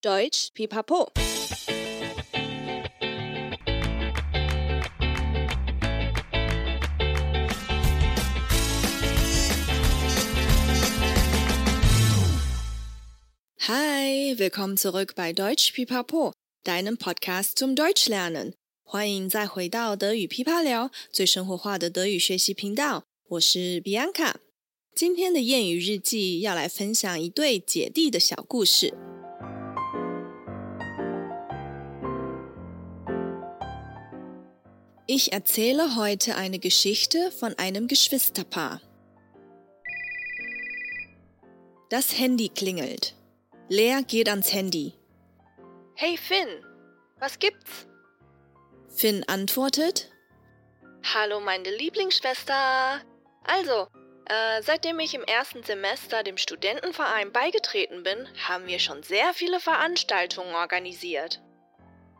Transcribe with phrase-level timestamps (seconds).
[0.00, 1.08] Deutsch Pipapo。
[13.66, 18.52] Hi, willkommen zurück bei Deutsch Pipapo, deinem Podcast zum Deutschlernen。
[18.84, 23.02] 欢迎再回到德语噼啪聊，最生活化的德语学习频道。
[23.30, 24.34] 我是 Bianca。
[24.94, 28.94] 今天的谚语日记要来分享一对姐弟的小故事。
[35.10, 38.82] Ich erzähle heute eine Geschichte von einem Geschwisterpaar.
[41.88, 43.14] Das Handy klingelt.
[43.70, 44.92] Lea geht ans Handy.
[45.94, 46.62] Hey Finn,
[47.20, 47.86] was gibt's?
[48.90, 50.10] Finn antwortet.
[51.14, 53.00] Hallo meine Lieblingsschwester.
[53.44, 53.86] Also,
[54.26, 59.58] äh, seitdem ich im ersten Semester dem Studentenverein beigetreten bin, haben wir schon sehr viele
[59.58, 61.40] Veranstaltungen organisiert.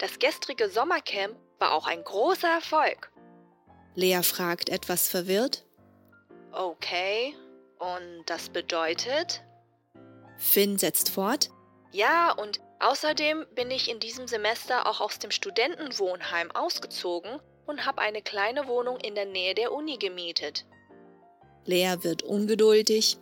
[0.00, 3.12] Das gestrige Sommercamp war auch ein großer Erfolg.
[3.94, 5.64] Lea fragt etwas verwirrt.
[6.50, 7.36] Okay,
[7.78, 9.44] und das bedeutet?
[10.38, 11.50] Finn setzt fort.
[11.92, 18.00] Ja, und außerdem bin ich in diesem Semester auch aus dem Studentenwohnheim ausgezogen und habe
[18.00, 20.66] eine kleine Wohnung in der Nähe der Uni gemietet.
[21.64, 23.18] Lea wird ungeduldig.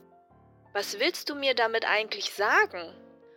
[0.72, 2.94] Was willst du mir damit eigentlich sagen?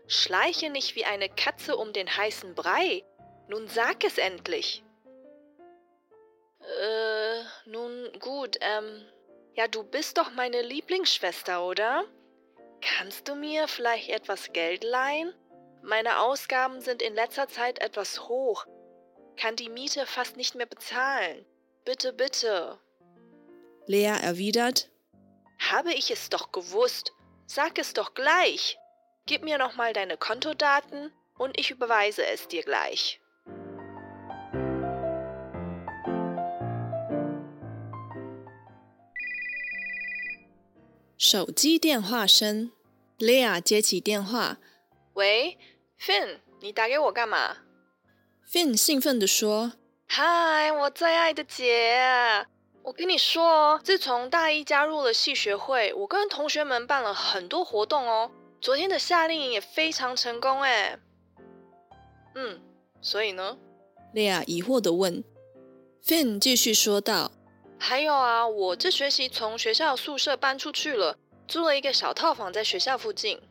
[0.08, 3.04] Schleiche nicht wie eine Katze um den heißen Brei.
[3.50, 4.82] Nun sag es endlich.
[6.64, 9.06] Äh, nun gut, ähm,
[9.56, 12.06] ja, du bist doch meine Lieblingsschwester, oder?
[12.82, 15.34] Kannst du mir vielleicht etwas Geld leihen?
[15.82, 18.66] Meine Ausgaben sind in letzter Zeit etwas hoch.
[19.38, 21.46] Kann die Miete fast nicht mehr bezahlen.
[21.86, 22.80] Bitte, bitte.
[23.86, 24.90] Lea erwidert,
[25.72, 27.12] habe ich es doch gewusst.
[27.46, 28.78] Sag es doch gleich.
[29.26, 33.22] Gib mir noch mal deine Kontodaten und ich überweise es dir gleich.
[43.18, 44.58] Lea 接起电话。
[45.14, 45.58] 喂
[45.98, 47.60] ，Finn，你打给我干嘛
[48.52, 49.74] ？Finn 兴奋地说
[50.06, 52.46] ：“嗨，我最爱的姐。”
[52.84, 58.30] 我跟你说，自从大一加入了系学会，我跟同学们办了很多活动哦。
[58.60, 61.00] 昨天的夏令营也非常成功哎。
[62.36, 62.60] 嗯，
[63.02, 63.58] 所以呢
[64.14, 65.24] ？Lea 疑惑地问。
[66.04, 67.32] Finn 继续说道
[67.86, 71.18] ：“还有啊，我这学期从学校宿舍搬出去了，
[71.50, 73.42] 租了一个小套房在学校附近。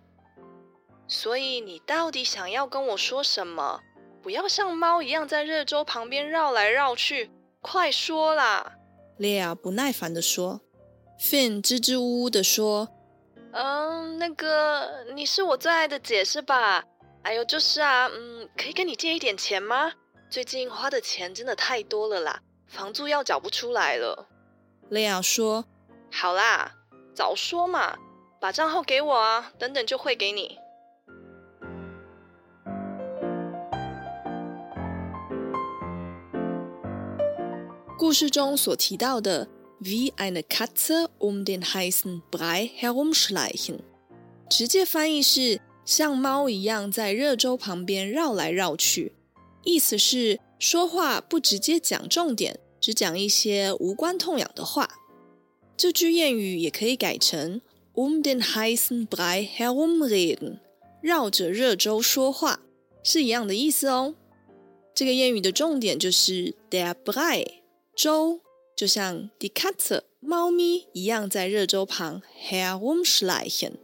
[1.07, 3.79] 所以你到底想要跟我说什么？
[4.23, 8.79] 不要像猫一样在热粥旁边绕来绕去，快说啦！”
[9.21, 10.63] Lea 不耐烦的说
[11.21, 12.89] ，Finn 支支吾吾的说
[13.53, 16.83] ：“嗯，那个你是我最爱的姐是吧？
[17.23, 19.93] 哎呦，就是啊，嗯，可以跟你借一点钱吗？
[20.31, 22.41] 最近花的钱真的太多了啦，
[22.73, 24.27] 房租要缴不出来了。”
[24.91, 25.67] Lea 说
[26.11, 26.73] ：“好啦，
[27.15, 27.99] 早说嘛，
[28.41, 30.59] 把账号给我啊，等等就汇给你。”
[37.99, 39.49] 故事中所提到的
[39.81, 43.81] wie eine Katze um den heißen Brei herumschleichen，
[44.49, 49.15] 直接翻译是像猫一样在热粥旁边绕来绕去，
[49.63, 54.99] 意思是说话不直接讲重点，只讲一些无关痛痒的话。
[55.77, 57.63] 这句谚语也可以改成
[57.95, 60.59] um den heißen Brei herumreden，
[61.01, 62.61] 绕着热粥说话，
[63.03, 64.15] 是一样的意思哦。
[64.95, 67.47] 这个谚语的重点就是 der Brei。
[67.95, 68.41] 粥
[68.77, 73.75] 就像 die Katze 猫咪一样，在热粥旁 herumschleichen。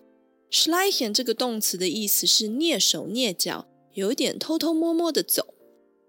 [0.50, 5.54] schleichen 这个动词的意思是蹑手蹑脚，有一点偷偷摸摸的走。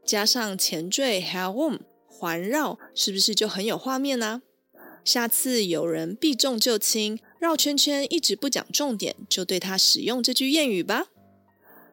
[0.05, 1.79] 加上前缀 herum
[2.19, 4.41] 环绕，是不是就很有画面呢、
[5.05, 11.05] 下次有人避重就轻，绕圈圈，一直不讲重点，就对他使用这句谚语吧。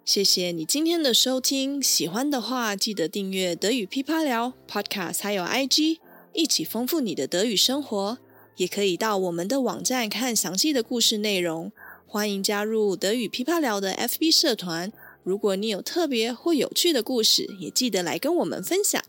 [0.04, 5.98] 谢谢你今天的收听，喜欢的话记得订阅德语噼啪聊 Podcast，还有 IG，
[6.33, 8.18] 一起丰富你的德语生活。
[8.56, 11.71] 也可以到我们的网站看详细的故事内容。
[12.06, 14.91] 欢迎加入德语噼啪聊的 FB 社团。
[15.22, 19.04] 如果你有特别或有趣的故事，也记得来跟我们分享。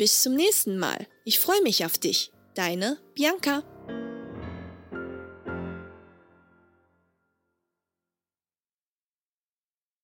[0.00, 1.06] Bis zum nächsten Mal.
[1.26, 2.32] Ich freue mich auf dich.
[2.54, 3.62] Deine Bianca.